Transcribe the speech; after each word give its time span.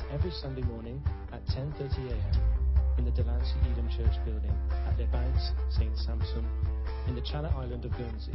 meet 0.00 0.12
every 0.12 0.30
Sunday 0.30 0.62
morning 0.62 1.02
at 1.32 1.44
10.30am 1.46 2.98
in 2.98 3.04
the 3.04 3.10
Delancey 3.10 3.54
Elim 3.72 3.88
Church 3.88 4.24
building 4.24 4.52
at 4.86 4.98
Les 4.98 5.06
Banques, 5.06 5.52
St. 5.70 5.96
Sampson, 5.96 6.44
in 7.08 7.14
the 7.14 7.20
Channel 7.20 7.52
Island 7.56 7.84
of 7.84 7.92
Guernsey. 7.96 8.32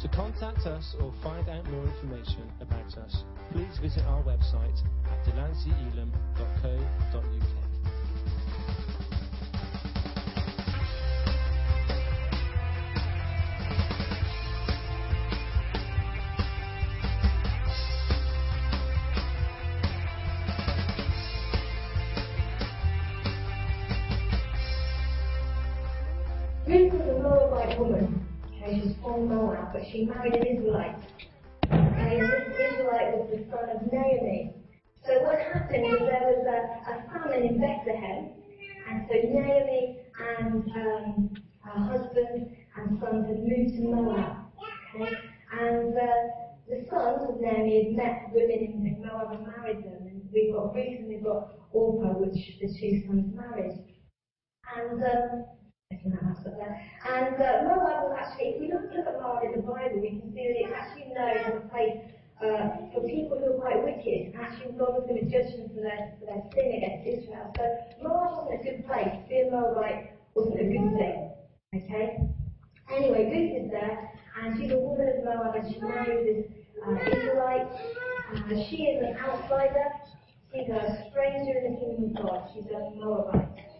To 0.00 0.08
contact 0.08 0.66
us 0.66 0.94
or 1.00 1.12
find 1.22 1.48
out 1.48 1.68
more 1.70 1.84
information 1.84 2.50
about 2.60 2.98
us, 2.98 3.24
please 3.52 3.78
visit 3.80 4.02
our 4.04 4.22
website 4.22 4.82
at 5.10 5.24
delanceyelim.co.uk. 5.24 7.63
Moabite 27.76 27.80
woman. 27.80 28.26
Okay, 28.46 28.80
she 28.80 28.88
was 28.88 28.96
from 29.02 29.28
Moab, 29.28 29.72
but 29.72 29.82
she 29.90 30.06
married 30.06 30.34
an 30.34 30.46
Israelite. 30.46 30.96
Okay, 31.64 32.18
and 32.18 32.28
this 32.28 32.72
Israelite 32.72 33.16
was 33.16 33.30
the 33.30 33.50
son 33.50 33.70
of 33.70 33.92
Naomi. 33.92 34.54
So 35.06 35.22
what 35.22 35.38
happened 35.38 35.82
was 35.82 35.98
there 36.00 36.22
was 36.22 36.46
a, 36.46 36.90
a 36.90 36.94
famine 37.12 37.42
in 37.42 37.60
Bethlehem, 37.60 38.30
and 38.88 39.06
so 39.08 39.14
Naomi 39.14 39.98
and 40.18 40.70
um, 40.70 41.30
her 41.62 41.80
husband 41.80 42.56
and 42.76 43.00
sons 43.00 43.26
had 43.26 43.38
moved 43.38 43.74
to 43.76 43.82
Moab. 43.82 44.36
Okay, 44.94 45.12
and 45.60 45.96
uh, 45.96 46.22
the 46.68 46.86
sons 46.90 47.28
of 47.28 47.40
Naomi 47.40 47.84
had 47.84 47.96
met 47.96 48.30
women 48.32 48.86
in 48.86 49.02
Moab 49.02 49.32
and 49.32 49.46
married 49.46 49.84
them, 49.84 50.06
and 50.06 50.28
we've 50.32 50.54
got 50.54 50.74
Ruth 50.74 50.98
and 51.00 51.08
we've 51.08 51.24
got 51.24 51.52
Orpah, 51.72 52.18
which 52.18 52.58
the 52.60 52.68
two 52.68 53.02
sons 53.06 53.34
married. 53.34 53.84
And 54.76 55.02
um, 55.04 55.44
and 57.04 57.36
uh, 57.36 57.62
Moab 57.64 58.08
was 58.08 58.16
actually, 58.18 58.56
if 58.56 58.60
we 58.60 58.66
look 58.72 58.90
at 58.90 59.20
Moab 59.20 59.44
in 59.44 59.52
the 59.52 59.62
Bible, 59.62 60.00
we 60.00 60.20
can 60.20 60.32
see 60.34 60.44
that 60.44 60.56
it's 60.60 60.74
actually 60.74 61.12
known 61.14 61.36
as 61.36 61.54
a 61.56 61.64
place 61.68 61.98
uh, 62.42 62.90
for 62.92 63.06
people 63.06 63.38
who 63.38 63.54
are 63.54 63.60
quite 63.60 63.80
wicked. 63.84 64.34
Actually, 64.34 64.72
God 64.76 64.98
was 64.98 65.04
going 65.08 65.20
to 65.20 65.28
judge 65.30 65.54
them 65.56 65.68
for 65.72 65.80
their, 65.80 66.16
for 66.18 66.26
their 66.26 66.42
sin 66.52 66.68
against 66.80 67.04
Israel. 67.06 67.52
So 67.56 67.64
Moab 68.02 68.36
wasn't 68.36 68.60
a 68.60 68.64
good 68.64 68.80
place. 68.86 69.14
Being 69.28 69.50
Moabite 69.52 70.16
wasn't 70.34 70.60
a 70.60 70.68
good 70.68 70.88
thing. 70.96 71.18
Okay? 71.74 72.18
Anyway, 72.90 73.30
Ruth 73.32 73.64
is 73.64 73.70
there, 73.70 74.10
and 74.40 74.58
she's 74.58 74.72
a 74.72 74.78
woman 74.78 75.08
of 75.08 75.24
Moab, 75.24 75.54
and 75.54 75.64
she 75.72 75.80
marries 75.80 76.24
this 76.24 76.46
uh, 76.84 76.96
Israelite. 77.08 77.68
Uh, 78.34 78.56
she 78.68 78.90
is 78.90 79.02
an 79.02 79.16
outsider. 79.20 79.88
She's 80.52 80.68
a 80.68 81.08
stranger 81.10 81.54
in 81.58 81.72
the 81.72 81.80
kingdom 81.80 82.16
of 82.16 82.22
God. 82.22 82.48
She's 82.54 82.66
a 82.70 82.90
Moabite. 82.96 83.73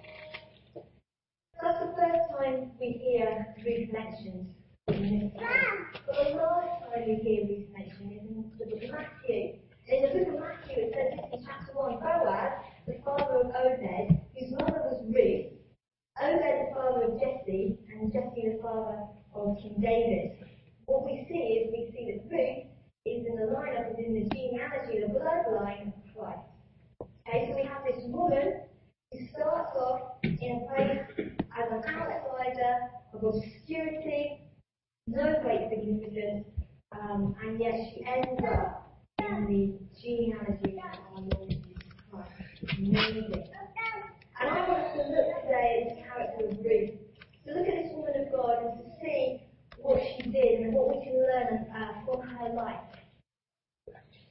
That's 1.62 1.78
the 1.80 1.94
first 1.96 2.30
time 2.38 2.72
we 2.80 2.92
hear 2.92 3.54
Ruth 3.64 3.92
mentioned 3.92 4.54
in 4.88 5.18
this. 5.18 5.32
But 6.06 6.16
the 6.16 6.36
last 6.36 6.82
time 6.82 7.04
we 7.06 7.14
hear 7.16 7.46
Ruth 7.46 7.68
mentioned 7.72 8.12
is 8.12 8.22
in 8.28 8.50
the 8.58 8.66
book 8.66 8.82
of 8.82 8.90
Matthew. 8.90 9.58
In 9.88 10.02
the 10.02 10.08
book 10.08 10.28
of 10.34 10.40
Matthew, 10.40 10.82
it 10.84 10.94
says 10.94 11.18
in 11.32 11.44
chapter 11.44 11.72
1 11.72 12.00
Boaz, 12.00 12.52
the 12.86 12.94
father 13.04 13.40
of 13.40 13.52
Obed, 13.54 14.20
whose 14.36 14.52
mother 14.52 14.80
was 14.90 15.04
Ruth, 15.06 15.52
Obed 16.20 16.42
the 16.42 16.74
father 16.74 17.02
of 17.04 17.20
Jesse, 17.20 17.78
and 17.92 18.12
Jesse 18.12 18.48
the 18.48 18.58
father 18.62 19.06
of 19.34 19.56
King 19.62 19.76
David. 19.80 20.38
What 20.86 21.04
we 21.04 21.26
see 21.28 21.38
is 21.38 21.72
we 21.72 21.90
see 21.92 22.04
that 22.12 22.28
Ruth 22.30 22.66
is 23.06 23.26
in 23.26 23.36
the 23.36 23.52
lineup, 23.52 23.92
is 23.92 23.98
in 23.98 24.14
the 24.14 24.28
genealogy, 24.34 25.00
the 25.00 25.12
bloodline 25.12 25.88
of 25.88 26.16
Christ. 26.16 26.48
Okay, 27.28 27.48
so 27.48 27.56
we 27.56 27.62
have 27.62 27.84
this 27.84 28.04
woman 28.06 28.60
who 29.12 29.26
starts 29.28 29.76
off 29.76 30.00
in 30.22 30.30
a 30.32 30.74
place 30.74 31.30
as 31.56 31.70
an 31.70 31.82
outsider 31.94 32.90
of 33.12 33.13
obscurity, 33.26 34.40
no 35.06 35.40
great 35.42 35.68
significance, 35.70 36.46
um, 36.92 37.34
and 37.42 37.60
yet 37.60 37.74
she 37.92 38.04
ends 38.04 38.42
up 38.46 38.98
in 39.18 39.46
the 39.46 40.00
genealogy 40.00 40.78
of 40.78 40.98
our 41.14 41.20
Lord 41.20 41.50
Jesus 41.50 41.74
Christ. 42.10 42.78
Amazing. 42.78 43.44
And 44.40 44.50
I 44.50 44.68
want 44.68 44.82
us 44.82 44.92
to 44.94 44.98
look 44.98 45.42
today 45.42 45.86
at 45.86 45.96
the 45.96 46.02
character 46.02 46.46
of 46.48 46.64
Ruth, 46.64 46.90
to 47.46 47.54
look 47.54 47.68
at 47.68 47.84
this 47.84 47.92
woman 47.94 48.14
of 48.26 48.32
God 48.32 48.58
and 48.62 48.78
to 48.78 48.90
see 49.00 49.42
what 49.78 50.00
she 50.00 50.30
did 50.30 50.60
and 50.60 50.74
what 50.74 50.88
we 50.88 51.04
can 51.04 51.16
learn 51.16 51.66
uh, 51.74 52.04
from 52.04 52.26
her 52.28 52.48
life. 52.54 52.80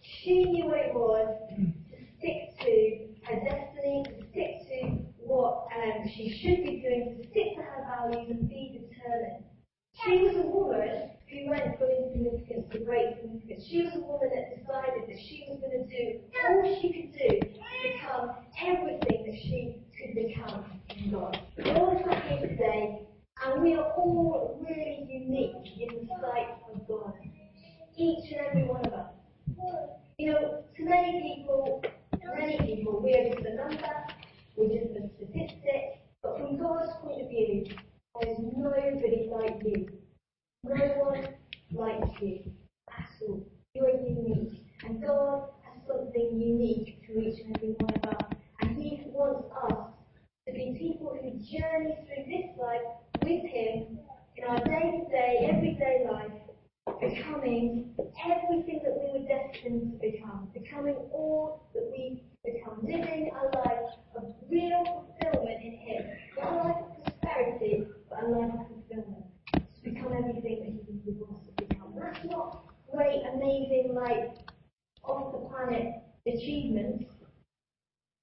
She 0.02 0.44
knew 0.44 0.66
what 0.66 0.80
it 0.80 0.94
was 0.94 1.30
to 1.50 1.96
stick 2.18 2.60
to 2.60 3.08
her 3.26 3.40
destiny, 3.44 4.04
to 4.08 4.28
stick 4.30 4.68
to 4.68 4.98
what 5.20 5.68
um, 5.76 6.10
she 6.16 6.30
should 6.42 6.64
be 6.64 6.82
doing, 6.82 7.22
to 7.22 7.30
stick 7.30 7.56
to 7.56 7.62
her 7.62 7.86
values 7.88 8.30
and 8.30 8.50
be 8.50 8.88
determined. 8.90 9.44
She 10.04 10.18
was 10.24 10.36
a 10.36 10.48
woman 10.48 11.12
who 11.30 11.50
went 11.50 11.78
from 11.78 11.90
insignificance 11.90 12.66
to 12.72 12.80
great 12.80 13.16
significance. 13.22 13.66
She 13.70 13.84
was 13.84 13.94
a 13.96 14.00
woman 14.00 14.30
that 14.34 14.58
decided 14.60 15.08
that 15.08 15.20
she 15.20 15.46
was 15.48 15.60
going 15.60 15.72
to 15.72 15.86
do 15.88 16.20
all 16.46 16.80
she 16.82 16.88
could 16.94 17.12
do 17.14 17.40
to 17.40 17.50
become 17.84 18.32
everything 18.62 19.26
that 19.26 19.40
she 19.42 19.84
could 19.98 20.16
become 20.16 20.66
in 20.96 21.12
God. 21.12 21.40
We're 21.58 21.76
all 21.76 22.02
sat 22.06 22.24
here 22.24 22.48
today, 22.48 23.08
and 23.46 23.64
we 23.64 23.76
are 23.76 23.92
all 23.94 24.60
really 24.62 25.06
unique 25.10 25.56
in 25.80 26.08
the 26.08 26.08
sight 26.22 26.58
of 26.74 26.88
God. 26.88 27.14
Each 27.98 28.32
and 28.32 28.42
every 28.48 28.64
one 28.66 28.86
of 28.86 28.94
us. 28.94 29.12
You 30.18 30.32
know, 30.32 30.64
to 30.78 30.84
many 30.84 31.22
people, 31.22 31.84
many 32.38 32.58
people, 32.60 33.02
we 33.04 33.14
are 33.14 33.34
just 33.34 33.46
a 33.46 33.56
number, 33.56 33.94
we're 34.56 34.68
just 34.68 34.96
a 34.96 35.10
statistic, 35.16 36.00
but 36.22 36.38
from 36.38 36.58
God's 36.58 36.92
point 37.02 37.22
of 37.22 37.30
view, 37.30 37.66
there's 38.22 38.38
nobody 38.56 39.30
like 39.32 39.62
you. 39.66 39.88
No 40.64 40.76
one 40.76 41.28
like 41.72 42.22
you 42.22 42.52
at 42.90 43.10
all. 43.28 43.44
You're 43.74 43.90
unique. 43.90 44.62
And 44.86 45.02
God 45.02 45.50
has 45.64 45.82
something 45.88 46.40
unique 46.64 47.06
to 47.08 47.20
each 47.20 47.40
and 47.46 47.56
every 47.58 47.76
one 47.80 47.94
of 47.96 48.10
us. 48.10 48.38
And 48.62 48.78
He 48.78 49.02
wants 49.08 49.48
us 49.70 49.90
to 50.48 50.54
be 50.54 50.76
people 50.80 51.18
who 51.22 51.32
journey 51.40 51.98
through 52.06 52.26
this 52.28 52.50
life 52.58 52.82
with 53.22 53.44
Him 53.52 54.00
in 54.38 54.44
our 54.48 54.60
day 54.60 55.04
to 55.04 55.12
day, 55.12 55.50
everyday 55.52 56.06
life, 56.10 56.32
becoming 57.00 57.94
everything 58.26 58.82
that 58.84 58.96
we 58.96 59.20
were 59.20 59.28
destined 59.28 59.94
to 59.94 60.12
become, 60.12 60.50
becoming 60.54 60.96
all 61.12 61.68
that 61.74 61.90
we 61.92 62.24
become, 62.44 62.80
living 62.82 63.32
a 63.32 63.58
life 63.58 63.94
of 64.16 64.34
real 64.50 65.06
fulfillment 65.22 65.64
in 65.64 65.78
Him, 65.78 66.06
not 66.38 66.54
a 66.54 66.56
life 66.56 66.76
of 66.78 67.04
prosperity, 67.04 67.88
but 68.10 68.24
a 68.24 68.28
life 68.28 68.54
of 68.54 68.68
fulfillment, 68.68 69.26
to 69.54 69.82
become 69.84 70.14
everything 70.14 70.60
that 70.64 70.72
He 70.88 71.00
would 71.06 71.20
want 71.20 71.42
us 71.42 71.48
to 71.48 71.66
become. 71.66 71.94
That's 72.00 72.26
not 72.26 72.64
great, 72.92 73.22
amazing, 73.34 73.96
like 73.96 74.36
off 75.04 75.34
the 75.34 75.50
planet 75.50 76.04
achievements. 76.26 77.06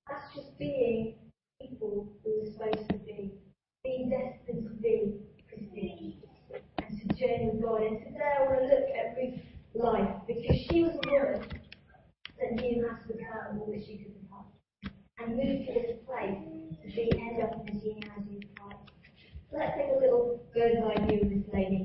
That's 0.09 0.34
just 0.34 0.59
being 0.59 1.15
people 1.61 2.12
who 2.25 2.31
we're 2.41 2.53
supposed 2.53 2.89
to 2.89 2.99
be, 2.99 3.33
being 3.85 4.11
destined 4.11 4.69
to 4.69 4.75
be 4.83 5.19
Christians 5.49 6.14
and 6.79 7.00
to 7.00 7.17
journey 7.17 7.50
with 7.53 7.62
God. 7.62 7.82
And 7.82 7.99
today 7.99 8.35
I 8.38 8.43
want 8.44 8.61
to 8.61 8.67
look 8.67 8.88
at 8.97 9.17
Ruth's 9.17 9.43
life 9.75 10.17
because 10.26 10.56
she 10.69 10.82
was 10.82 10.94
a 10.94 11.11
woman 11.11 11.49
that 12.41 12.62
knew 12.62 12.88
how 12.88 12.97
to 12.97 13.09
become 13.12 13.61
all 13.61 13.71
that 13.71 13.85
she 13.87 13.99
could 13.99 14.14
become 14.21 14.49
and 15.19 15.37
moved 15.37 15.67
to 15.69 15.73
this 15.75 15.97
place 16.06 16.41
to 16.82 16.88
be 16.88 17.11
end 17.21 17.43
up 17.43 17.69
in 17.69 17.75
the 17.75 17.81
genealogy 17.81 18.41
of 18.43 18.55
Christ. 18.56 18.91
So 19.50 19.59
let's 19.59 19.76
take 19.76 19.91
a 19.94 20.00
little 20.00 20.43
bird's 20.55 20.81
eye 20.81 21.06
view 21.06 21.21
of 21.21 21.29
this 21.29 21.53
lady. 21.53 21.85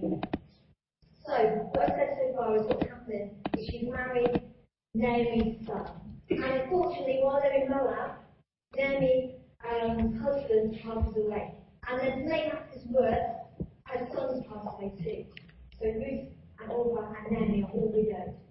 So, 1.25 1.33
what 1.73 1.89
I've 1.89 1.97
said 1.97 2.17
so 2.21 2.35
far 2.37 2.55
is 2.55 2.61
what's 2.67 2.87
happened 2.87 3.31
is 3.57 3.65
she's 3.65 3.89
married 3.89 4.41
Naomi's 4.93 5.65
son. 5.65 6.05
And 6.29 6.43
unfortunately, 6.43 7.19
while 7.21 7.39
they're 7.41 7.63
in 7.63 7.69
Moab, 7.69 8.11
Naomi's 8.75 9.35
um, 9.69 10.15
husband 10.15 10.79
passes 10.81 11.17
away. 11.17 11.53
And 11.87 11.99
then 11.99 12.19
to 12.19 12.29
make 12.29 12.51
matters 12.51 12.83
worse, 12.89 13.67
her 13.83 14.07
sons 14.13 14.43
pass 14.47 14.65
away 14.73 14.91
too. 15.03 15.25
So 15.79 15.85
Ruth 15.85 16.29
and 16.59 16.71
Orpah 17.35 17.51
and 17.51 17.61
Naomi 17.61 18.11
are 18.13 18.44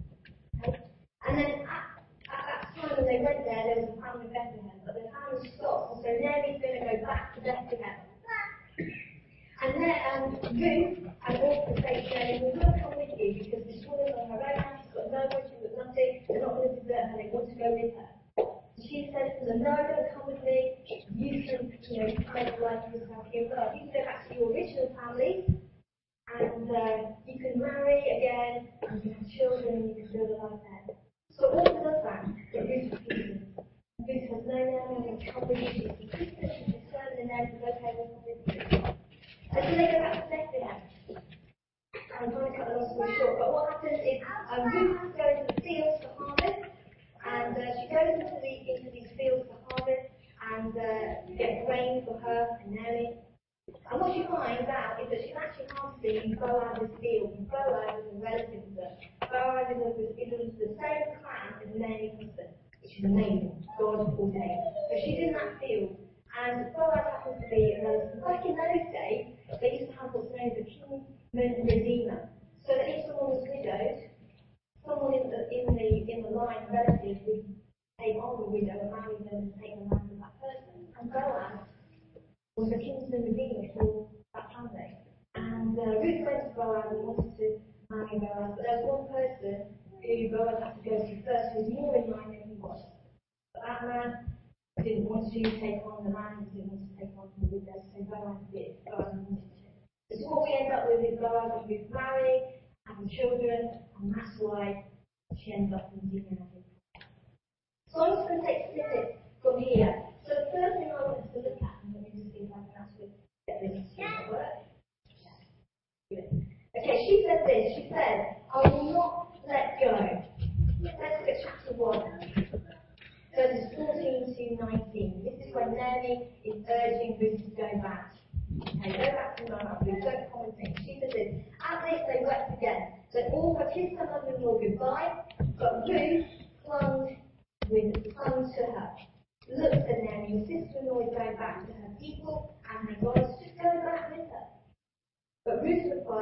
mendocino 71.35 72.34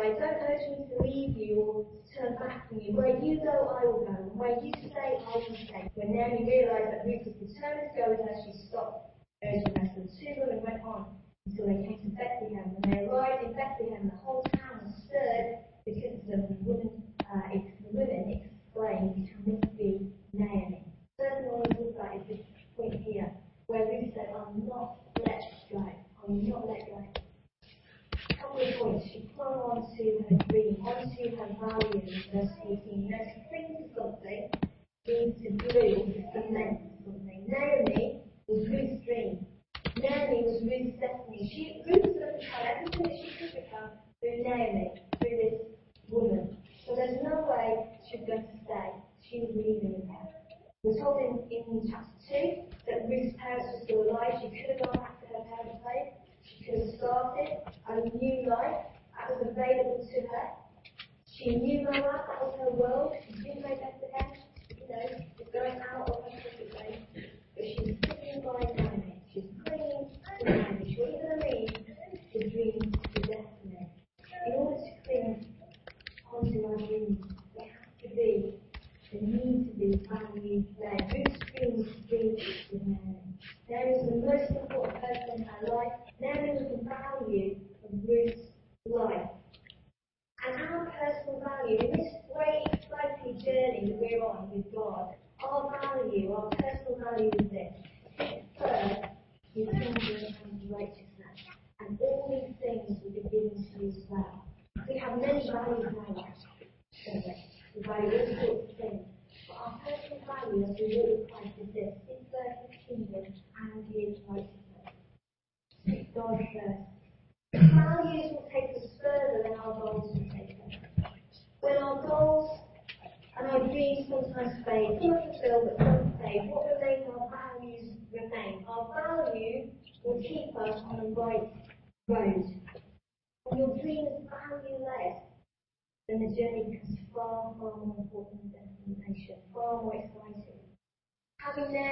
I 0.03 0.09
don't 0.19 0.43
urge 0.51 0.67
you 0.67 0.83
to 0.91 1.03
leave 1.03 1.37
you 1.37 1.63
or 1.63 1.87
turn 2.11 2.35
back 2.35 2.69
from 2.69 2.81
you. 2.81 2.91
Where 2.91 3.15
you 3.23 3.39
go, 3.39 3.71
I 3.71 3.87
will 3.87 4.03
go, 4.03 4.11
and 4.19 4.35
where 4.35 4.59
you 4.59 4.73
stay, 4.75 5.15
I 5.15 5.37
will 5.39 5.55
stay. 5.55 5.91
When 5.95 6.11
Naomi 6.11 6.43
realized 6.43 6.91
that 6.91 7.07
Ruth 7.07 7.23
was 7.23 7.39
determined 7.39 7.95
to 7.95 8.03
go 8.03 8.11
with 8.11 8.27
her, 8.27 8.35
she 8.43 8.51
stopped 8.67 9.15
urging 9.47 9.71
her, 9.79 9.87
to 9.95 10.01
the 10.03 10.11
two 10.11 10.43
and 10.51 10.59
went 10.67 10.83
on 10.83 11.07
until 11.47 11.67
they 11.71 11.87
came 11.87 12.03
to 12.03 12.11
Bethlehem. 12.19 12.75
When 12.75 12.91
they 12.91 13.07
arrived 13.07 13.47
in 13.47 13.53
Bethlehem, 13.55 14.11
the 14.11 14.19
whole 14.27 14.43
town 14.59 14.83
was 14.83 14.91
stirred 15.07 15.63
because 15.87 16.19
of 16.19 16.51
the 16.51 16.57
woman. 16.67 17.03
uh, 17.23 17.63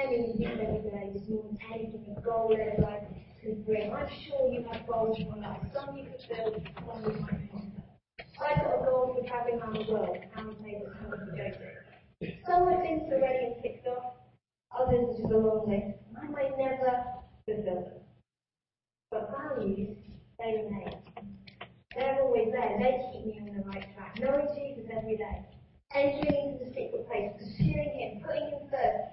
understanding 0.01 0.33
the 0.37 0.45
difference 0.45 0.85
that 0.91 1.15
is 1.15 1.27
being 1.27 1.57
taken 1.71 2.03
and 2.07 2.23
go 2.23 2.47
where 2.47 2.75
life 2.81 3.03
could 3.41 3.65
bring. 3.65 3.93
I'm 3.93 4.07
sure 4.09 4.51
you 4.51 4.65
have 4.71 4.87
goals 4.87 5.17
for 5.17 5.37
life. 5.37 5.61
Some 5.73 5.97
you 5.97 6.05
could 6.05 6.25
build, 6.29 6.67
some 6.85 7.03
you 7.03 7.19
might 7.21 7.51
conquer. 7.51 7.81
I've 8.41 8.63
got 8.63 8.81
a 8.81 8.85
goal 8.85 9.15
for 9.15 9.27
traveling 9.27 9.61
around 9.61 9.73
the 9.73 9.91
world, 9.91 10.17
and 10.17 10.31
I'm 10.35 10.55
saying 10.63 10.83
it's 12.21 12.47
Some 12.47 12.67
of 12.67 12.81
things 12.81 13.11
are 13.11 13.21
already 13.21 13.53
picked 13.61 13.87
off, 13.87 14.13
others 14.77 15.05
are 15.09 15.21
just 15.21 15.31
a 15.31 15.37
long 15.37 15.69
list. 15.69 15.97
I 16.17 16.27
might 16.27 16.57
never 16.57 17.03
fulfill 17.45 17.63
them. 17.63 17.83
But 19.11 19.29
values, 19.29 19.97
they 20.39 20.63
remain. 20.63 20.97
They're 21.95 22.21
always 22.21 22.47
there. 22.51 22.77
They 22.79 23.03
keep 23.11 23.25
me 23.25 23.41
on 23.41 23.57
the 23.57 23.63
right 23.67 23.85
track. 23.95 24.17
Knowing 24.19 24.47
Jesus 24.55 24.89
every 24.95 25.17
day. 25.17 25.45
Entering 25.93 26.53
into 26.53 26.65
the 26.65 26.71
secret 26.71 27.05
place, 27.07 27.31
pursuing 27.37 27.91
Him, 27.99 28.23
putting 28.23 28.47
Him 28.47 28.63
first, 28.71 29.10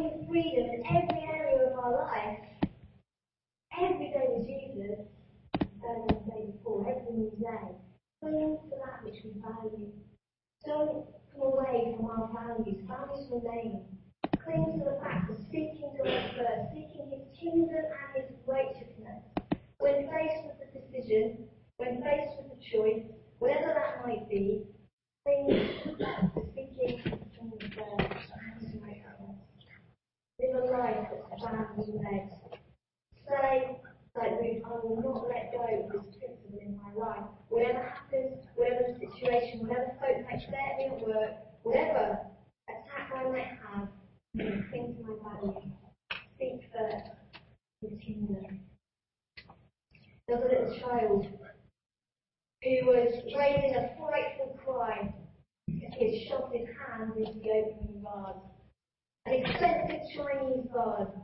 finding 0.00 0.26
freedom 0.28 0.66
in 0.70 0.82
every 0.86 1.20
area 1.28 1.66
of 1.66 1.78
our 1.78 1.92
life, 1.92 2.38
every 3.80 4.08
day 4.08 4.26
with 4.28 4.46
Jesus, 4.46 5.06
as 5.58 5.96
I 6.08 6.14
said 6.26 6.52
before, 6.52 6.86
every 6.88 7.12
new 7.12 7.30
day, 7.40 7.76
cling 8.20 8.58
to 8.68 8.76
that 8.76 9.04
which 9.04 9.22
we 9.24 9.32
value. 9.40 9.92
Don't 10.64 11.06
come 11.32 11.42
away 11.42 11.94
from 11.96 12.06
our 12.06 12.30
values, 12.32 12.82
values 12.86 13.26
remain. 13.30 13.84
Cling 14.44 14.78
to 14.78 14.84
the 14.84 14.98
fact 15.02 15.30
of 15.30 15.36
seeking 15.50 15.92
God 15.98 16.30
first, 16.36 16.72
seeking 16.72 17.10
His 17.10 17.26
kingdom 17.38 17.84
and 17.84 18.24
His 18.24 18.36
righteousness. 18.46 19.22
When 19.78 20.08
faced 20.08 20.44
with 20.46 20.58
the 20.60 20.80
decision, 20.80 21.44
when 21.76 22.02
faced 22.02 22.36
with 22.38 22.56
the 22.56 22.64
choice, 22.64 23.04
whatever 23.38 23.74
that 23.74 24.06
might 24.06 24.28
be, 24.30 24.62
cling 25.24 25.48
to 25.48 26.42
seeking 26.54 26.98
His 26.98 27.18
kingdom 27.36 27.70
first. 27.76 28.49
Israelites 30.42 31.12
around 31.42 31.76
his 31.76 31.88
legs. 31.88 32.32
Say 33.28 33.76
like, 34.16 34.40
Ruth, 34.40 34.62
I 34.66 34.70
will 34.82 35.00
not 35.02 35.28
let 35.28 35.52
go 35.52 35.62
of 35.62 35.92
this 35.92 36.16
principle 36.18 36.58
in 36.60 36.80
my 36.82 36.92
life. 36.94 37.24
Whatever 37.48 37.82
happens, 37.82 38.44
whatever 38.56 38.84
the 38.88 39.06
situation, 39.06 39.60
whatever 39.60 39.92
folk 40.00 40.24
might 40.28 40.40
stare 40.40 40.76
me 40.78 40.86
at 40.86 41.06
work, 41.06 41.32
whatever 41.62 42.18
attack 42.68 43.12
I 43.14 43.28
might 43.30 43.54
have, 43.62 43.88
cling 44.34 44.96
to 44.96 45.02
my 45.06 45.14
value. 45.22 45.70
Speak 46.34 46.70
first 46.72 47.10
the 47.82 47.96
kingdom. 47.96 48.60
There 50.26 50.36
was 50.36 50.44
a 50.44 50.48
little 50.48 50.78
child 50.78 51.26
God. 60.72 61.19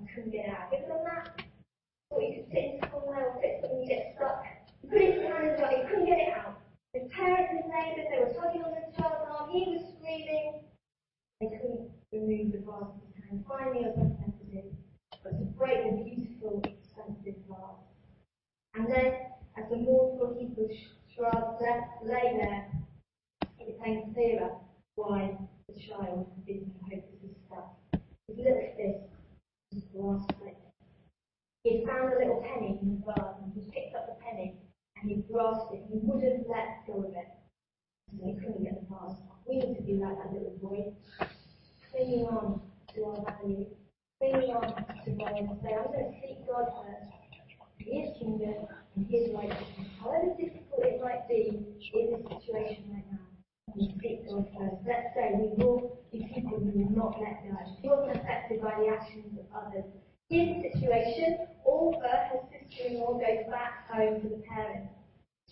we 55.40 55.48
walk 55.64 55.98
if 56.12 56.34
people 56.34 56.58
do 56.58 56.88
not 56.90 57.20
let 57.20 57.42
go. 57.44 57.56
She 57.80 57.88
wasn't 57.88 58.16
affected 58.16 58.60
by 58.62 58.74
the 58.80 58.88
actions 58.88 59.38
of 59.38 59.46
others. 59.54 59.84
in 60.30 60.62
this 60.62 60.72
situation. 60.74 61.46
Orpah, 61.64 62.30
her 62.32 62.40
sister-in-law, 62.50 63.14
goes 63.14 63.46
back 63.50 63.88
home 63.90 64.20
to 64.22 64.28
the 64.28 64.42
parents. 64.48 64.92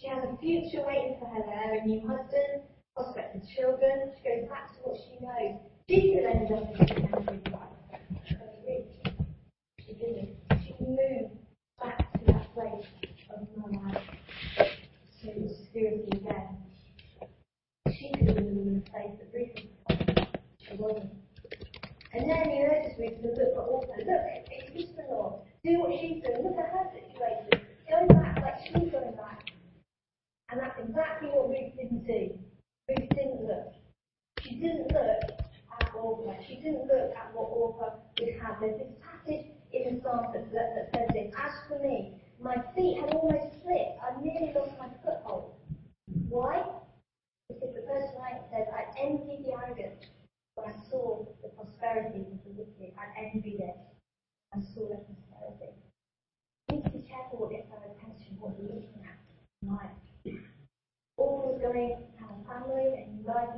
She 0.01 0.09
has 0.09 0.25
a 0.25 0.37
future 0.39 0.83
waiting 0.85 1.17
for 1.21 1.29
her 1.29 1.43
there, 1.47 1.81
a 1.81 1.87
new 1.87 2.01
husband. 2.07 2.24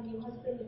your 0.06 0.20
husband 0.22 0.65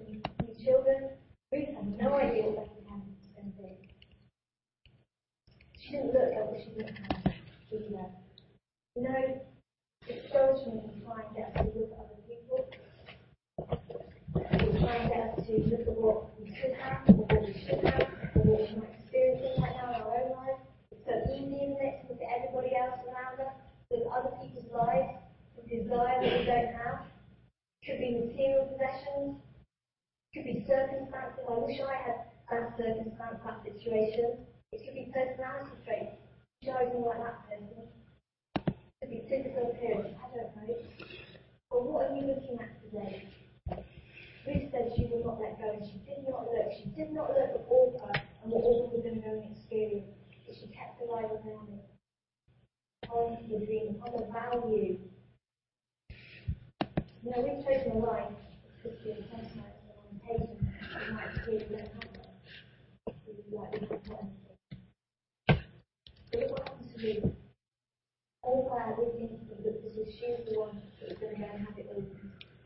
because 70.08 70.20
she's 70.20 70.52
the 70.52 70.58
one 70.58 70.80
that 71.00 71.08
was 71.08 71.18
going 71.18 71.34
to 71.34 71.40
go 71.40 71.46
and 71.52 71.66
have 71.66 71.78
it 71.78 71.86
all. 71.94 72.02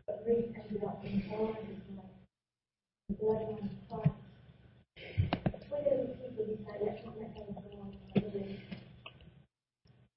But 0.07 0.23
Ruth 0.27 0.45
ended 0.55 0.85
up 0.85 1.05
in 1.05 1.25
all 1.33 1.51
of 1.51 1.57
life, 1.59 2.15
the 3.09 3.15
blood 3.15 3.43
on 3.43 3.59
his 3.63 3.73
Christ. 3.91 4.11
If 4.97 5.71
we're 5.71 5.83
those 5.83 6.15
people 6.23 6.45
who 6.47 6.57
say, 6.63 6.79
let's 6.83 7.05
not 7.05 7.19
let 7.19 7.35
go 7.35 7.43
of 7.43 7.55
the 7.57 7.77
one 7.77 7.93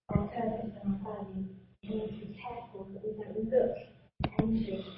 our 0.09 0.27
purpose 0.27 0.73
and 0.83 1.01
our 1.05 1.15
value, 1.15 1.45
we 1.83 1.89
need 1.89 2.07
to 2.07 2.25
be 2.25 2.37
careful 2.37 2.87
that 2.93 3.01
we 3.03 3.11
don't 3.17 3.49
look 3.49 3.75
envy 4.39 4.94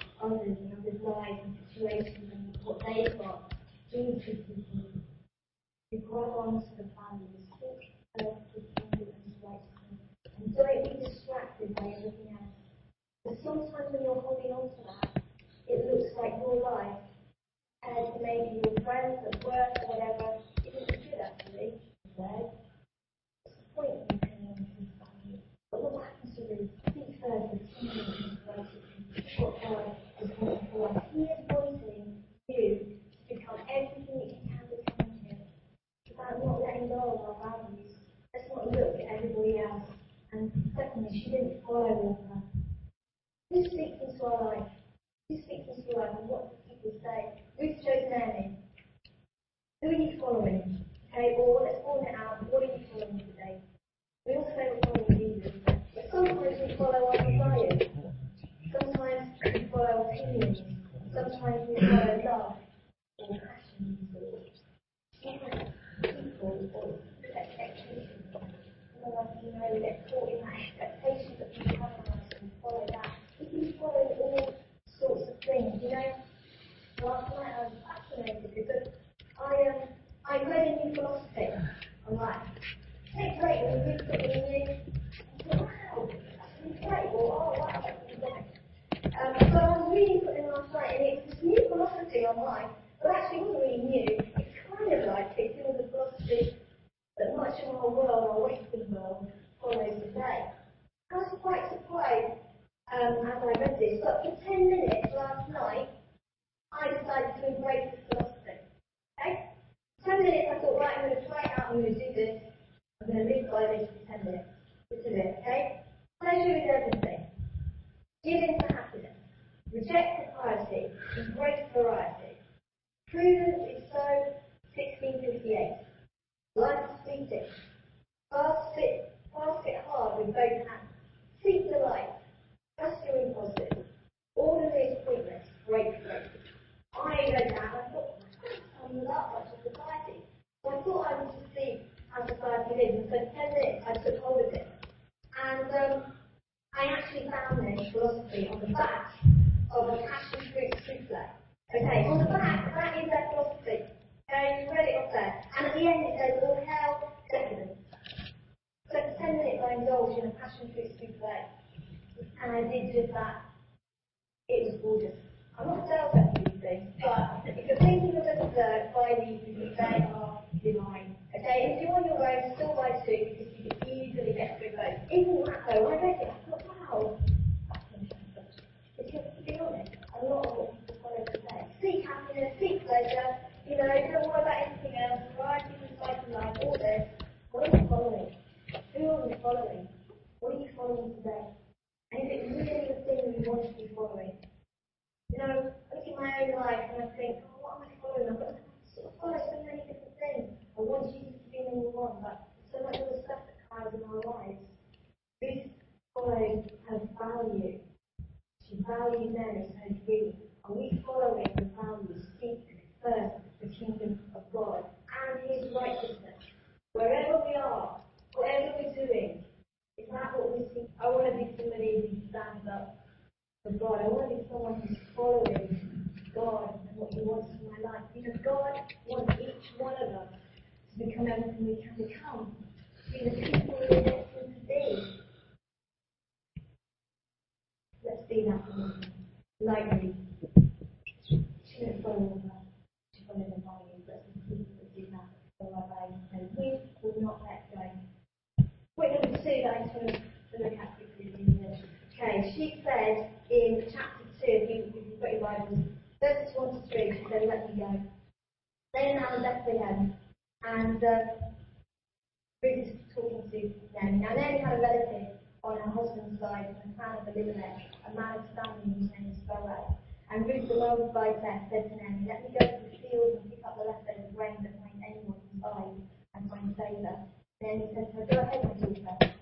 I'm 270.37 270.45
really 270.45 270.67
beloved 270.67 271.15
by 271.15 271.33
Seth, 271.41 271.65
said 271.71 271.89
to 271.89 271.95
Naomi, 271.97 272.29
Let 272.29 272.45
me 272.45 272.53
go 272.53 272.61
to 272.61 272.77
the 272.85 272.93
fields 273.01 273.41
and 273.41 273.49
pick 273.49 273.57
up 273.65 273.73
the 273.73 273.89
leftovers 273.89 274.29
grain 274.37 274.53
that 274.61 274.77
find 274.77 275.01
anyone 275.01 275.41
survive 275.49 275.97
and 276.37 276.45
find 276.45 276.75
savour. 276.77 277.25
Nanny 277.59 277.89
said 277.89 278.13
to 278.13 278.21
her, 278.21 278.25
Go 278.29 278.37
ahead, 278.45 278.61
my 278.61 278.85
daughter. 278.85 279.33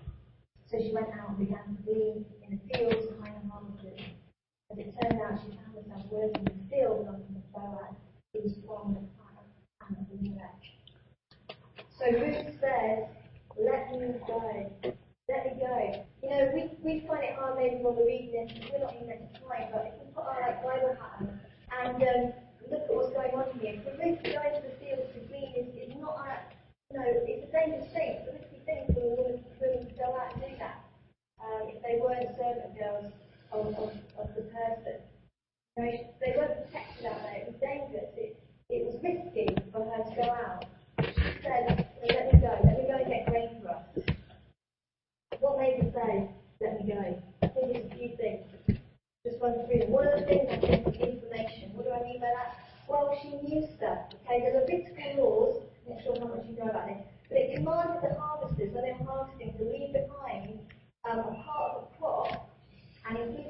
So 0.64 0.80
she 0.80 0.96
went 0.96 1.12
out 1.12 1.36
and 1.36 1.38
began 1.44 1.68
to 1.68 1.82
glean 1.84 2.24
in 2.48 2.56
the 2.56 2.60
fields 2.72 3.12
behind 3.12 3.36
the 3.36 3.52
harvesters. 3.52 4.08
As 4.72 4.78
it 4.80 4.96
turned 4.96 5.20
out, 5.20 5.36
she 5.44 5.52
found 5.52 5.76
herself 5.76 6.00
working 6.08 6.48
in 6.48 6.64
the 6.64 6.64
field 6.72 7.04
under 7.12 7.28
the 7.28 7.44
Boaz, 7.52 7.92
who 8.32 8.40
was 8.40 8.56
strong 8.56 8.96
and 8.96 9.04
fire 9.20 9.44
and 9.92 10.00
of 10.00 10.08
Abimelech. 10.16 10.64
So 11.92 12.08
Ruth 12.08 12.56
says, 12.56 13.04
Let 13.60 13.92
me 14.00 14.16
go. 14.24 14.72
Let 15.28 15.44
me 15.44 15.60
go. 15.60 16.06
You 16.24 16.30
know, 16.30 16.50
we, 16.56 16.60
we 16.80 17.06
find 17.06 17.20
it 17.20 17.36
hard 17.36 17.60
maybe 17.60 17.84
when 17.84 18.00
we're 18.00 18.08
reading 18.08 18.32
this, 18.32 18.48
we're 18.72 18.80
not 18.80 18.96
even 18.96 19.08
meant 19.12 19.34
to 19.34 19.40
try, 19.44 19.68
but 19.70 20.05
why 20.66 20.80
we're. 20.82 20.98
And 21.84 22.02
um, 22.02 22.32
Thank 63.16 63.38
you. 63.38 63.45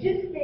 just 0.00 0.37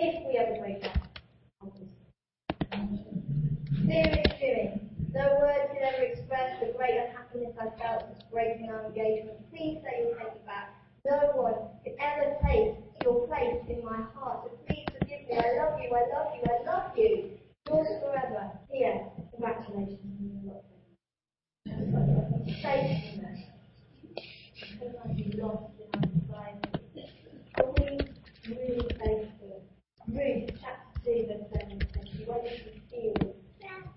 if 0.00 0.26
we 0.26 0.38
ever 0.38 0.56
break 0.60 0.84
up. 0.84 0.96
Serious 3.84 4.32
doing. 4.40 4.88
No 5.12 5.38
words 5.40 5.68
can 5.74 5.82
ever 5.82 6.02
express 6.02 6.60
the 6.60 6.72
great 6.76 6.96
unhappiness 6.96 7.52
I 7.60 7.68
felt 7.78 8.04
since 8.08 8.24
breaking 8.32 8.70
our 8.70 8.86
engagement. 8.86 9.50
Please 9.50 9.82
say 9.84 10.00
you'll 10.00 10.16
take 10.16 10.40
it 10.40 10.46
back. 10.46 10.72
No 11.04 11.32
one 11.36 11.54
can 11.84 11.96
ever 12.00 12.36
take 12.46 12.76
your 13.04 13.26
place 13.26 13.60
in 13.68 13.84
my 13.84 14.00
heart. 14.14 14.48
So 14.48 14.56
please 14.66 14.86
forgive 14.98 15.28
me. 15.28 15.36
I 15.36 15.52
love 15.60 15.78
you. 15.80 15.92
I 15.92 16.04
love 16.16 16.32
you. 16.34 16.42
I 16.48 16.64
love 16.64 16.96
you. 16.96 17.30
Yours 17.68 17.88
forever. 18.00 18.50
Here. 18.72 19.04
Congratulations 19.32 20.00
on 20.04 20.16
you 20.20 20.52
in 28.46 28.99
Ruth 30.12 30.50
chapter 30.60 31.00
2, 31.04 31.26
verse 31.28 31.46
7 31.54 31.80
says, 31.94 32.08
She 32.16 32.24
went 32.24 32.42
into 32.46 32.64
the 32.74 32.80
field. 32.90 33.34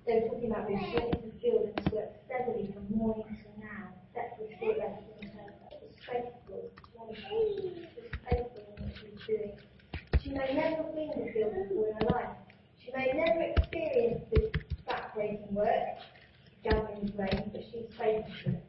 They 0.06 0.13
were 0.13 0.28
talking 0.30 0.52
about 0.52 0.69
Ruth. 0.69 0.80
She 0.86 0.97
went 0.97 1.15
into 1.15 1.28
the 1.28 1.39
field 1.41 1.73
and 1.76 1.91
worked 1.91 2.17
steadily 2.26 2.69
from 2.71 2.86
morning 2.95 3.38
till 3.41 3.56
now, 3.58 3.89
except 4.13 4.38
for 4.38 4.45
short 4.60 4.78
rest 4.78 5.02
and 5.02 5.26
return. 5.26 5.49
She 5.71 5.78
was 5.82 5.95
faithful. 6.06 6.69
She 6.86 8.02
was 8.02 8.13
faithful 8.30 8.62
in 8.62 8.86
what 8.86 8.93
she 8.93 9.06
was 9.10 9.21
doing. 9.26 9.58
She 10.21 10.30
may 10.30 10.54
never 10.54 10.84
have 10.86 10.93
been 10.93 11.10
in 11.17 11.26
the 11.26 11.32
field 11.34 11.54
before 11.58 11.88
in 11.88 11.93
her 11.95 12.10
life. 12.13 12.38
She 12.78 12.91
may 12.95 13.12
never 13.13 13.41
experience 13.58 14.21
this 14.32 14.52
backbreaking 14.88 15.52
work, 15.52 15.97
gathering 16.63 17.12
grain, 17.15 17.49
but 17.52 17.63
she 17.71 17.78
was 17.78 17.89
faithful. 17.97 18.62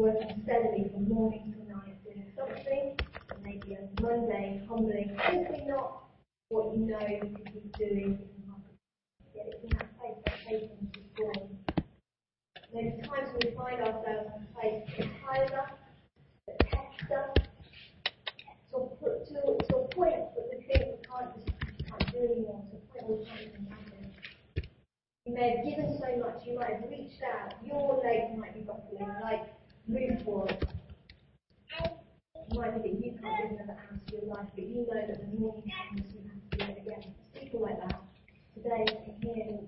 won't 0.00 0.92
from 0.92 1.08
morning 1.10 1.52
to 1.52 1.72
night 1.72 2.02
doing 2.04 2.32
something. 2.34 2.96
It 2.96 3.42
may 3.44 3.60
be 3.66 3.74
a 3.74 4.00
mundane, 4.00 4.66
humbling, 4.66 5.14
simply 5.28 5.64
not 5.66 6.04
what 6.48 6.74
you 6.74 6.86
know 6.86 6.98
you 7.00 7.20
should 7.20 7.52
be 7.52 7.84
doing 7.84 8.18
Yet 9.34 9.46
it's 9.52 9.62
in 9.62 9.68
that 9.76 10.00
place 10.00 10.16
that 10.24 10.34
patience 10.46 10.96
is 10.96 11.04
born. 11.16 11.58
There's 12.72 13.06
times 13.06 13.28
we 13.44 13.50
find 13.50 13.80
ourselves 13.82 14.30
in 14.36 14.42
a 14.42 14.58
place 14.58 14.82
that 14.96 15.08
tires 15.22 15.52
us, 15.52 15.70
that 16.46 16.58
tests 16.60 17.12
us, 17.12 17.34
to 18.70 18.76
a, 18.76 19.24
to, 19.26 19.66
to 19.68 19.76
a 19.76 19.88
point 19.88 20.16
that 20.34 20.48
we 20.50 20.64
think 20.64 20.96
we 20.96 21.04
can't 21.04 21.34
just 21.34 21.48
can't 21.86 22.12
do 22.12 22.18
anymore, 22.18 22.64
to 22.70 22.76
a 22.76 23.02
point 23.02 23.20
we 23.20 23.26
can't 23.26 23.40
even. 23.42 23.66
You 25.26 25.34
may 25.34 25.56
have 25.56 25.64
given 25.64 25.98
so 26.00 26.16
much, 26.16 26.46
you 26.46 26.58
might 26.58 26.80
have 26.80 26.90
reached 26.90 27.22
out, 27.22 27.54
your 27.62 28.00
leg 28.02 28.36
might 28.38 28.54
be 28.54 28.62
buckling, 28.62 29.06
like 29.22 29.49
Therefore, 29.90 30.46
likely 32.54 32.90
you 33.02 33.18
can't 33.20 33.40
bring 33.40 33.56
them 33.56 33.70
out 33.70 33.92
of 33.92 34.12
your 34.12 34.22
life, 34.22 34.46
but 34.54 34.64
you 34.64 34.86
know 34.86 34.94
that 34.94 35.20
the 35.20 35.38
more 35.38 35.60
you 35.64 35.72
kindness 35.72 36.14
you 36.14 36.22
have 36.30 36.50
to 36.50 36.56
do 36.58 36.64
it 36.64 36.78
again. 36.86 37.14
People 37.34 37.62
like 37.62 37.80
that 37.80 38.00
today 38.54 38.84
can 38.86 39.16
hear 39.20 39.58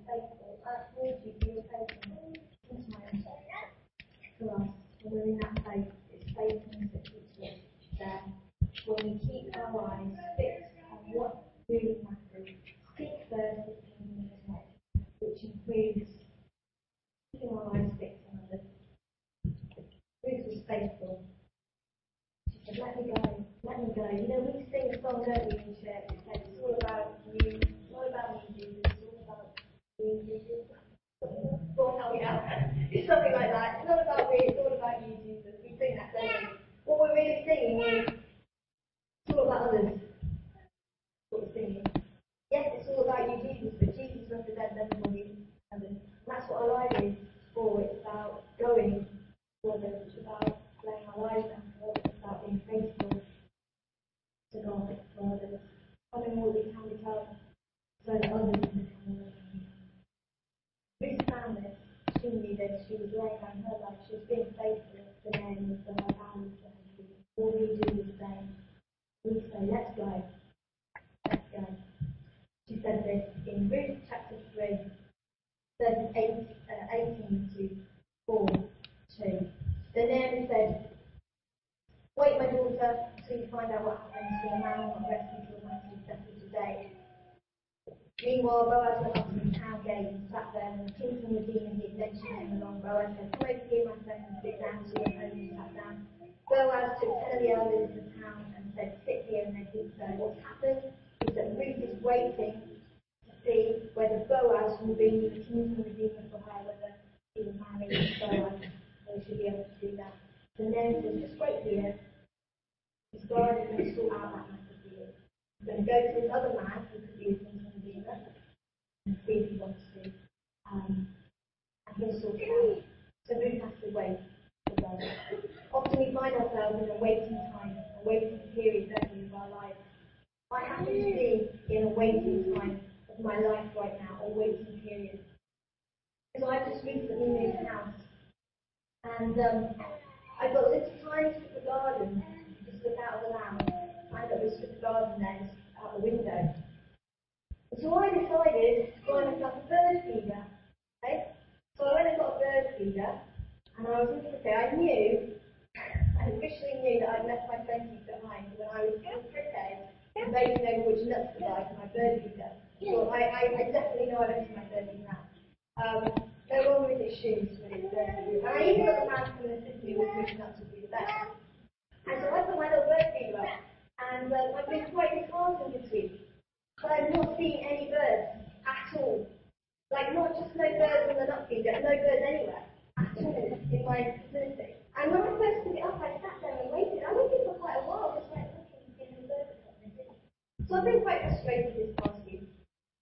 Something 190.72 191.02
quite 191.02 191.20
frustrating 191.20 191.76
this 191.76 191.92
past 192.00 192.16
week 192.24 192.48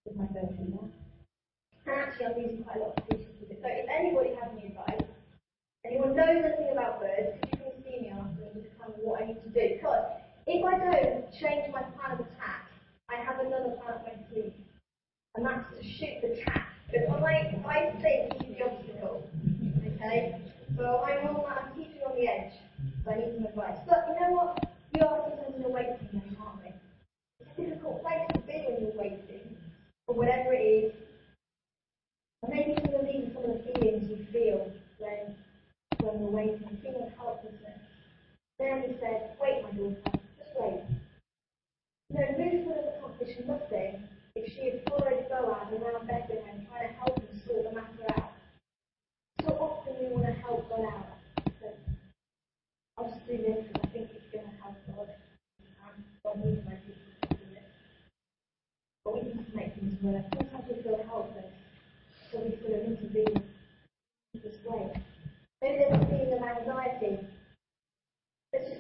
with 0.05 0.17
my 0.17 0.27
version 0.35 0.75
now. 0.75 0.91
And 1.87 2.03
actually 2.03 2.27
I'm 2.27 2.41
using 2.43 2.65
quite 2.65 2.79
a 2.79 2.81
lot 2.81 2.99
of 2.99 3.07
patience 3.07 3.31
with 3.39 3.53
it. 3.53 3.63
So 3.63 3.69
if 3.71 3.87
anybody 3.87 4.35
has 4.43 4.51
any 4.59 4.75
advice, 4.75 5.07
anyone 5.87 6.17
knows 6.17 6.43
anything 6.43 6.75
about 6.75 6.99
birds, 6.99 7.39
could 7.39 7.55
you 7.55 7.71
please 7.71 7.79
see 7.87 8.01
me 8.03 8.09
after 8.11 8.43
and 8.43 8.59
just 8.59 8.75
tell 8.75 8.91
me 8.91 9.07
what 9.07 9.23
I 9.23 9.27
need 9.31 9.39
to 9.47 9.51
do? 9.55 9.79
Because 9.79 10.03
if 10.51 10.65
I 10.67 10.83
don't 10.83 11.31
change 11.31 11.71
my 11.71 11.87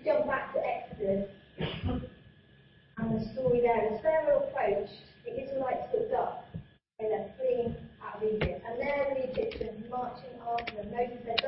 Jump 0.05 0.27
back 0.27 0.53
to 0.55 0.61
Exodus 0.67 1.29
and 2.99 3.21
the 3.21 3.25
story 3.33 3.61
there. 3.61 3.93
As 3.93 4.01
Pharaoh 4.01 4.49
approached, 4.49 5.03
the 5.25 5.43
Israelites 5.43 5.93
looked 5.93 6.15
up. 6.15 6.47
and 7.01 7.11
they're 7.11 7.31
fleeing 7.39 7.75
out 8.05 8.17
of 8.17 8.23
Egypt. 8.23 8.63
And 8.69 8.79
there 8.79 9.07
the 9.15 9.31
Egyptians 9.31 9.85
marching 9.91 10.37
after 10.47 10.77
them. 10.77 10.91
Moses 10.91 11.19
said, 11.25 11.40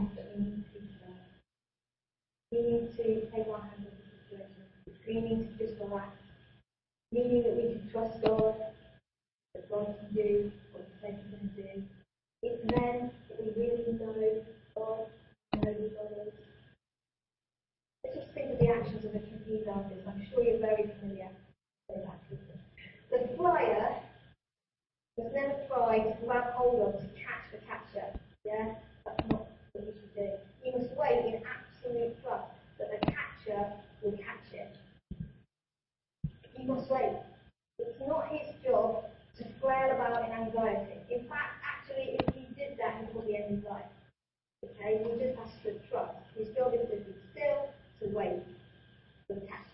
then 0.00 0.16
that 0.16 0.36
we 0.36 0.44
need 0.44 0.64
to 0.72 0.80
still. 0.80 1.14
We 2.52 2.58
need 2.62 2.96
to 2.96 3.30
take 3.30 3.48
our 3.48 3.60
hands 3.60 3.86
off 3.86 3.96
the 4.00 4.92
situation. 4.92 5.04
We 5.06 5.14
need 5.20 5.58
to 5.58 5.66
just 5.66 5.80
relax. 5.80 6.16
Meaning 7.12 7.42
that 7.42 7.56
we 7.56 7.62
can 7.74 7.90
trust 7.90 8.22
God, 8.22 8.54
that 9.54 9.70
God 9.70 9.94
can 9.98 10.14
do 10.14 10.52
what 10.72 10.86
He 10.86 10.92
said 11.00 11.18
He's 11.18 11.30
going 11.30 11.50
to 11.50 11.62
do. 11.62 11.82
It's 12.42 12.62
then 12.74 13.10
that 13.28 13.38
we 13.40 13.60
really 13.60 13.92
know 13.98 14.42
God 14.74 15.06
and 15.52 15.62
know 15.62 15.72
who 15.72 15.88
God 15.90 16.26
is. 16.26 16.32
Let's 18.04 18.16
just 18.16 18.32
think 18.32 18.52
of 18.52 18.58
the 18.58 18.68
actions 18.68 19.04
of 19.04 19.14
a 19.14 19.18
trapeze 19.18 19.66
artist. 19.68 20.06
I'm 20.06 20.24
sure 20.30 20.42
you're 20.42 20.58
very 20.58 20.88
familiar 21.00 21.28
with 21.88 22.04
that. 22.06 22.20
The 23.10 23.36
flyer 23.36 23.96
must 25.18 25.34
never 25.34 25.54
try 25.68 25.98
to 25.98 26.16
grab 26.24 26.52
hold 26.54 26.94
of 26.94 27.00
to 27.00 27.06
catch 27.18 27.50
the 27.52 27.58
catcher. 27.58 28.18
Yeah? 28.44 28.74
That's 29.04 29.28
not 29.30 29.49
should 29.86 30.14
do. 30.14 30.78
Must 30.78 30.96
wait 30.96 31.24
in 31.26 31.42
absolute 31.42 32.22
trust 32.22 32.52
that 32.78 32.90
the 32.90 33.06
catcher 33.06 33.72
will 34.02 34.12
catch 34.12 34.52
it. 34.52 34.76
You 36.58 36.66
must 36.66 36.90
wait. 36.90 37.16
It's 37.78 38.00
not 38.06 38.28
his 38.28 38.54
job 38.64 39.04
to 39.38 39.44
flail 39.60 39.90
about 39.94 40.24
in 40.24 40.32
anxiety. 40.32 41.00
In 41.10 41.28
fact, 41.28 41.58
actually, 41.64 42.18
if 42.20 42.34
he 42.34 42.46
did 42.54 42.78
that, 42.78 43.00
he 43.00 43.16
would 43.16 43.26
be 43.26 43.36
end 43.36 43.56
his 43.56 43.64
life. 43.64 43.90
Okay, 44.64 44.98
he 44.98 45.10
would 45.10 45.18
just 45.18 45.38
has 45.38 45.50
to 45.64 45.72
trust. 45.90 46.16
His 46.36 46.48
job 46.54 46.74
is 46.74 46.88
to 46.90 46.96
be 46.96 47.14
still, 47.32 47.68
to 48.00 48.16
wait, 48.16 48.42
to 49.28 49.34
catch 49.46 49.70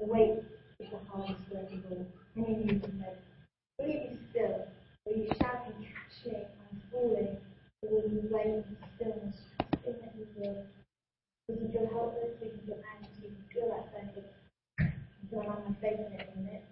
the 0.00 0.06
wait 0.06 0.42
is 0.80 0.90
the 0.90 0.98
hardest 1.08 1.38
work 1.50 1.70
of 1.72 1.92
all. 1.92 2.06
Many 2.34 2.54
of 2.54 2.66
you 2.66 2.80
have 2.80 2.90
said, 2.98 3.16
Will 3.78 3.86
you 3.86 3.98
be 4.10 4.18
still? 4.30 4.66
Will 5.06 5.16
you 5.16 5.28
shout 5.40 5.66
and 5.66 5.86
catch 5.86 6.26
me? 6.26 6.38
I'm 6.42 6.82
falling. 6.90 7.36
Will 7.90 8.08
you 8.10 8.28
wait 8.30 8.64
in 8.64 8.76
that 9.00 10.14
you 10.16 10.26
will? 10.36 10.64
We 11.48 11.56
can 11.56 11.72
feel 11.72 11.88
helpless, 11.92 12.38
feel 12.40 12.78
anxious, 12.96 13.36
feel 13.52 13.68
that 13.68 13.92
sense 13.92 14.16
of, 14.16 14.24
going 15.30 15.48
have 15.48 15.64
my 15.68 15.74
faith 15.80 16.00
in 16.00 16.20
a 16.20 16.40
minute. 16.40 16.64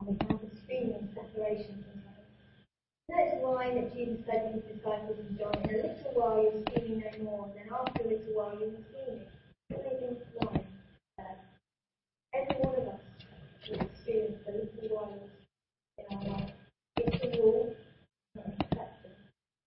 And 0.00 0.08
we 0.08 0.26
have 0.26 0.40
this 0.40 0.60
feeling 0.66 0.94
of 0.94 1.08
separation. 1.14 1.84
Notice 3.10 3.40
the 3.40 3.46
line 3.46 3.74
that 3.76 3.94
Jesus 3.94 4.24
said 4.24 4.48
to 4.48 4.52
his 4.54 4.76
disciples 4.76 5.18
in 5.20 5.38
John, 5.38 5.54
In 5.64 5.70
a 5.70 5.76
little 5.76 6.12
while 6.14 6.42
you'll 6.42 6.64
see 6.72 6.88
me 6.88 7.04
no 7.04 7.24
more, 7.24 7.50
then 7.54 7.70
after 7.70 8.02
a 8.02 8.08
little 8.08 8.34
while 8.34 8.54
you 8.58 8.72
will 8.72 8.84
see 8.90 9.12
me. 9.12 9.20
Uh, 11.18 11.22
every 12.34 12.56
one 12.56 12.74
of 12.74 12.88
us 12.88 13.00
will 13.68 13.80
experience 13.80 14.40
a 14.48 14.52
little 14.52 14.96
while 14.96 15.18
in 15.98 16.16
our 16.16 16.24
life. 16.24 16.50
It's 16.96 17.20
the 17.20 17.42
rule, 17.42 17.76
not 18.34 18.46
an 18.46 18.52
exception. 18.60 19.10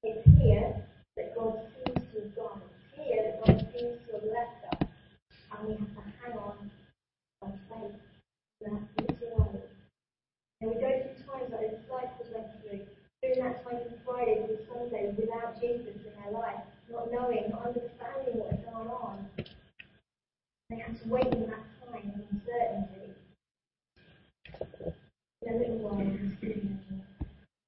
It's 0.03 0.27
here 0.41 0.75
that 1.15 1.35
God 1.35 1.61
seems 1.73 2.11
to 2.13 2.21
have 2.21 2.35
gone. 2.35 2.61
It's 2.73 3.07
here 3.07 3.23
that 3.23 3.45
God 3.45 3.67
seems 3.71 3.97
to 4.07 4.13
have 4.13 4.23
left 4.33 4.81
us. 4.81 4.87
And 5.51 5.67
we 5.67 5.73
have 5.75 5.93
to 5.93 6.01
hang 6.21 6.37
on 6.37 6.71
by 7.39 7.51
faith. 7.69 7.95
That 8.61 8.81
little 8.97 9.37
while. 9.37 9.61
And 10.61 10.71
we 10.71 10.81
go 10.81 10.89
through 10.89 11.23
times 11.25 11.51
like 11.51 11.61
the 11.61 11.77
disciples 11.77 12.29
went 12.33 12.47
through, 12.61 12.85
during 13.47 13.53
that 13.53 13.63
time 13.63 13.79
from 13.89 13.99
Friday 14.05 14.47
to 14.47 14.57
Sunday 14.67 15.13
without 15.17 15.59
Jesus 15.59 15.95
in 15.95 16.11
their 16.21 16.31
life, 16.31 16.61
not 16.91 17.11
knowing, 17.11 17.49
not 17.49 17.67
understanding 17.67 18.39
what 18.39 18.51
had 18.51 18.65
gone 18.65 18.87
on. 18.87 19.27
They 20.69 20.77
had 20.77 21.01
to 21.01 21.09
wait 21.09 21.27
in 21.33 21.47
that 21.47 21.63
time 21.85 22.11
of 22.15 22.21
uncertainty. 22.31 23.13
In 25.43 25.53
a 25.53 25.57
little 25.57 25.77
while, 25.77 25.99
he's 25.99 26.35
given 26.41 26.79
them 26.89 27.01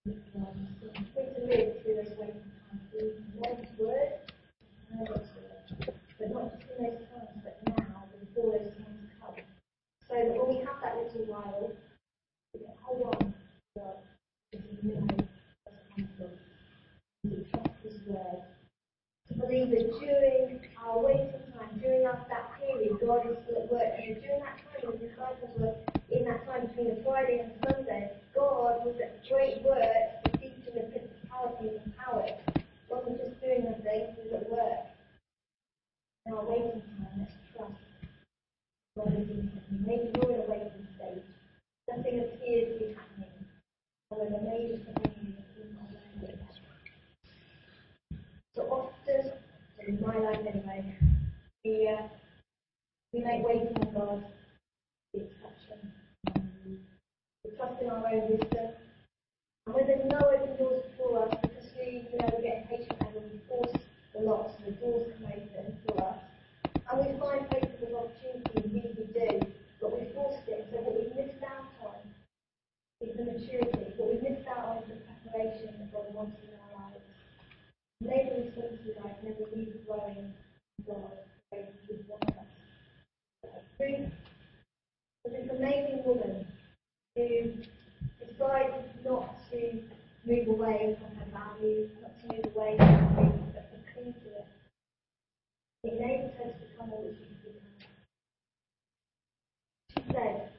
a 0.03 0.09
little 0.09 0.23
while. 0.33 0.53
So 0.81 0.87
we're 1.15 1.33
to 1.33 1.41
live 1.47 1.81
through 1.83 1.95
those 1.95 2.13
waiting 2.19 2.43
times. 2.43 2.83
We 2.91 2.99
know 3.39 3.55
his 3.55 3.79
word, 3.79 4.11
know 4.91 5.05
God's 5.05 5.29
word. 5.35 5.95
But 6.19 6.33
not 6.33 6.59
just 6.59 6.71
in 6.77 6.83
those 6.83 7.07
times, 7.07 7.39
but 7.43 7.55
now, 7.67 8.03
before 8.19 8.51
those 8.51 8.75
times 8.75 9.07
come. 9.21 9.35
So 10.09 10.15
that 10.15 10.27
when 10.35 10.47
we 10.49 10.55
have 10.65 10.81
that 10.83 10.97
little 10.97 11.25
while, 11.31 11.71
we 12.53 12.59
can 12.59 12.75
hold 12.83 13.15
on 13.15 13.19
to 13.19 13.33
God. 13.77 13.95
Because 14.51 14.67
we 14.83 14.91
know 14.91 15.07
what's 15.07 15.29
come 15.95 16.09
from. 16.17 16.31
We 17.23 17.43
trust 17.51 17.69
his 17.83 17.99
word 18.07 18.41
to 19.27 19.33
believe 19.65 19.91
that 19.91 19.99
during 19.99 20.59
our 20.85 20.99
waiting 20.99 21.33
time, 21.57 21.79
during 21.81 22.05
our, 22.05 22.25
that 22.29 22.51
period, 22.59 22.97
God 23.05 23.29
is 23.29 23.37
still 23.43 23.63
at 23.63 23.71
work. 23.71 23.83
Know, 23.99 24.05
during 24.05 24.39
that 24.39 24.57
time, 24.57 24.91
the 24.91 25.07
disciples 25.07 25.51
were 25.57 25.75
in 26.11 26.25
that 26.25 26.45
time 26.45 26.67
between 26.67 26.95
the 26.95 27.03
Friday 27.03 27.39
and 27.39 27.51
Sunday, 27.67 28.11
God 28.35 28.85
was 28.85 28.95
at 29.01 29.19
great 29.27 29.61
work 29.63 29.83
defeating 30.23 30.63
the 30.65 30.81
principalities 30.81 31.79
and 31.83 31.97
powers. 31.97 32.31
God 32.89 33.05
was 33.05 33.19
just 33.19 33.41
doing 33.41 33.65
nothing, 33.65 34.15
he 34.15 34.29
was 34.29 34.41
at 34.41 34.51
work. 34.51 34.79
In 36.25 36.33
our 36.33 36.45
waiting 36.45 36.81
time, 36.81 37.19
let's 37.19 37.33
trust 37.55 37.73
God 38.95 39.13
is 39.13 39.29
in 39.29 39.51
something. 39.53 39.83
Maybe 39.85 40.11
you're 40.15 40.31
in 40.31 40.39
a 40.39 40.49
waiting 40.49 40.87
stage. 40.95 41.23
Nothing 41.87 42.19
appears 42.19 42.73
to 42.73 42.79
be 42.79 42.93
happening. 42.93 43.33
Or 44.09 44.25
there 44.29 44.41
may 44.41 44.69
just 44.69 44.85
be 44.85 44.93
something 44.93 45.35
that 45.37 45.47
you're 45.55 45.73
not 45.73 45.89
aware 46.17 46.33
of. 46.33 46.55
So 48.55 48.61
often, 48.63 49.31
in 49.87 49.99
my 50.05 50.17
life 50.17 50.45
anyway, 50.45 50.95
we, 51.65 51.87
uh, 51.87 52.07
we 53.13 53.21
make 53.21 53.43
waiting 53.43 53.73
on 53.77 53.93
God 53.93 54.23
the 55.13 55.21
exception. 55.21 55.91
Um, 56.35 56.79
we 57.43 57.51
trust 57.57 57.81
in 57.81 57.89
our 57.89 58.05
own 58.05 58.29
wisdom. 58.29 58.69
And 59.65 59.75
when 59.75 59.87
there's 59.87 60.05
no 60.11 60.19
open 60.19 60.57
doors 60.57 60.83
before 60.91 61.25
us, 61.25 61.35
because 61.41 61.69
we, 61.77 62.07
you 62.11 62.17
know, 62.19 62.29
we 62.37 62.43
get 62.43 62.69
impatient 62.69 63.01
and 63.01 63.31
we 63.31 63.39
force 63.49 63.73
the 64.13 64.21
locks 64.21 64.53
and 64.59 64.67
the 64.67 64.79
doors 64.79 65.07
come 65.17 65.31
open 65.31 65.77
for 65.87 66.03
us, 66.03 66.19
and 66.91 66.99
we 66.99 67.19
find 67.19 67.49
places 67.49 67.81
of 67.81 67.95
opportunity, 67.95 68.61
indeed 68.61 68.93
we 68.97 69.05
do, 69.09 69.39
but 69.81 69.89
we 69.89 70.05
forced 70.13 70.47
it 70.47 70.67
so 70.69 70.85
that 70.85 70.93
we've 70.93 71.15
missed 71.15 71.43
out 71.43 71.65
on 71.81 71.97
is 73.01 73.15
the 73.17 73.25
maturity, 73.25 73.93
but 73.97 74.05
we 74.05 74.21
missed 74.21 74.47
out 74.47 74.65
on 74.65 74.83
the 74.85 74.97
preparation 75.07 75.73
that 75.79 75.93
God 75.93 76.13
wants 76.13 76.37
in 76.43 76.53
our 76.61 76.83
lives. 76.83 77.09
Maybe 78.01 78.29
we 78.37 78.51
seem 78.51 78.79
to 78.79 79.03
like 79.03 79.23
never 79.23 79.43
really 79.51 79.73
growing 79.85 80.17
in 80.17 80.33
God 80.87 81.11
the 81.51 81.57
way 81.57 81.65
He 81.87 81.95
would 81.95 82.07
want 82.07 82.23
us. 82.29 82.45
Ruth 83.77 84.11
was 85.25 85.33
this 85.33 85.49
amazing 85.51 86.03
woman 86.05 86.47
who 87.17 87.51
decided 88.25 88.85
not 89.03 89.35
to 89.51 89.81
move 90.25 90.47
away 90.47 90.97
from 90.97 91.15
her 91.17 91.25
values, 91.31 91.91
not 92.01 92.17
to 92.21 92.35
move 92.35 92.55
away 92.55 92.77
from 92.77 92.87
her 92.87 93.15
faith, 93.15 93.41
but 93.53 93.65
to 93.69 93.93
cling 93.93 94.13
to 94.13 94.29
it. 94.29 94.47
It 95.83 95.93
enabled 95.93 96.31
her 96.37 96.51
to 96.51 96.59
become 96.59 96.93
all 96.93 97.03
that 97.03 97.15
she 97.17 97.25
could 97.43 97.53
become. 97.53 97.89
She 99.91 100.13
said, 100.13 100.49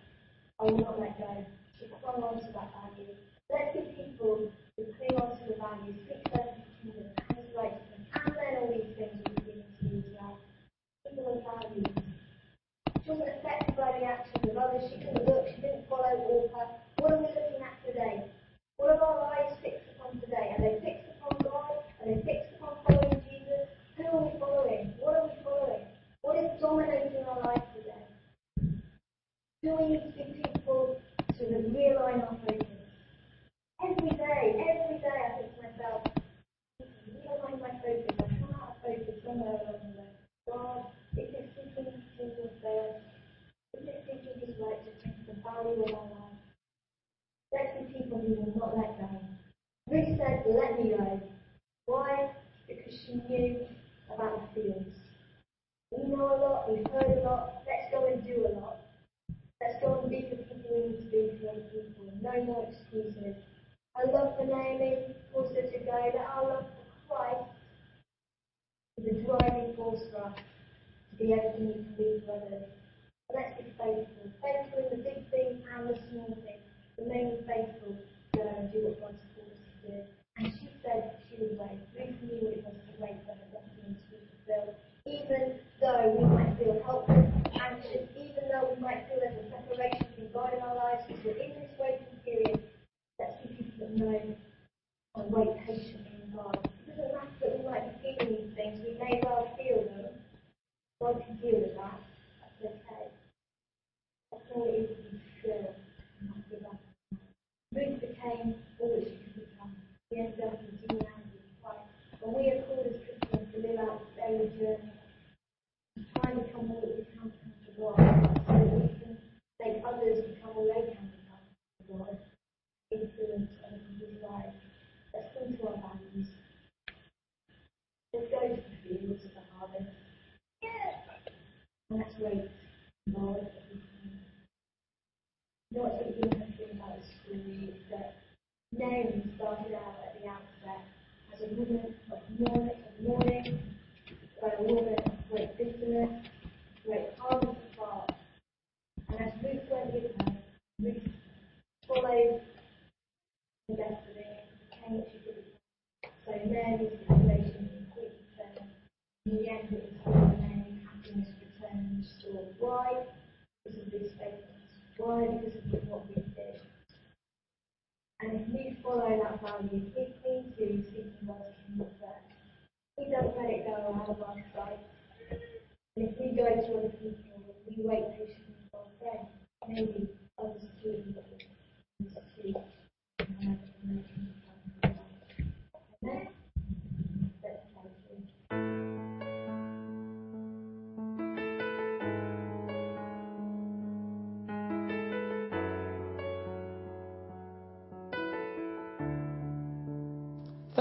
I 0.60 0.60
will 0.71 0.85
not 0.85 1.01
let 1.01 1.19
go. 1.19 1.45
On 2.07 2.39
to 2.39 2.47
that 2.53 2.71
value. 2.97 3.15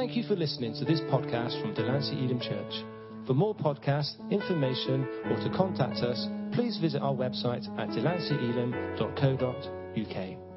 Thank 0.10 0.24
you 0.24 0.28
for 0.28 0.36
listening 0.36 0.74
to 0.74 0.86
this 0.86 1.02
podcast 1.02 1.62
from 1.62 1.76
Delancey 1.76 2.16
Elim 2.16 2.40
Church. 2.40 2.84
For 3.28 3.36
more 3.36 3.54
podcasts, 3.54 4.16
information, 4.32 5.08
or 5.26 5.38
to 5.38 5.52
contact 5.56 5.98
us, 5.98 6.26
please 6.52 6.80
visit 6.80 7.04
our 7.04 7.14
website 7.14 7.68
at 7.78 7.90
delanceyelim.co.uk. 7.90 10.49